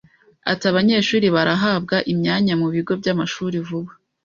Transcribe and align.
Ati 0.51 0.65
“Abanyeshuri 0.71 1.27
barahabwa 1.35 1.95
imyanya 2.13 2.53
mu 2.61 2.67
bigo 2.73 2.93
by’amashuri 3.01 3.57
vuba 3.67 3.91